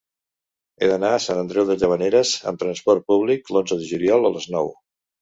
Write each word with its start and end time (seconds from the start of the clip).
He 0.85 0.89
d'anar 0.91 1.11
a 1.17 1.19
Sant 1.25 1.43
Andreu 1.43 1.69
de 1.69 1.77
Llavaneres 1.83 2.33
amb 2.53 2.65
trasport 2.65 3.09
públic 3.13 3.55
l'onze 3.55 3.81
de 3.85 3.89
juliol 3.95 4.31
a 4.35 4.37
les 4.39 4.53
nou. 4.59 4.79